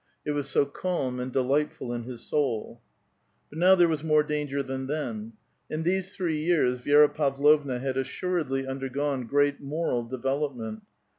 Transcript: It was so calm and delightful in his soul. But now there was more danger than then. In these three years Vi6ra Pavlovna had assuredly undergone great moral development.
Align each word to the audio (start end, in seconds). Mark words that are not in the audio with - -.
It 0.25 0.31
was 0.31 0.49
so 0.49 0.65
calm 0.65 1.19
and 1.19 1.31
delightful 1.31 1.93
in 1.93 2.05
his 2.05 2.21
soul. 2.21 2.81
But 3.51 3.59
now 3.59 3.75
there 3.75 3.87
was 3.87 4.03
more 4.03 4.23
danger 4.23 4.63
than 4.63 4.87
then. 4.87 5.33
In 5.69 5.83
these 5.83 6.15
three 6.15 6.39
years 6.39 6.79
Vi6ra 6.79 7.13
Pavlovna 7.13 7.77
had 7.77 7.97
assuredly 7.97 8.65
undergone 8.65 9.27
great 9.27 9.61
moral 9.61 10.01
development. 10.03 10.81